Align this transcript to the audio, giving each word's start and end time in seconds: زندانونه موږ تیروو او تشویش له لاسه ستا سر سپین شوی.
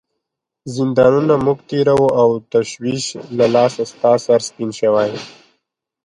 زندانونه 0.75 1.33
موږ 1.45 1.57
تیروو 1.69 2.07
او 2.21 2.29
تشویش 2.53 3.05
له 3.37 3.45
لاسه 3.55 3.83
ستا 3.91 4.11
سر 4.25 4.39
سپین 4.47 4.69
شوی. 4.79 5.11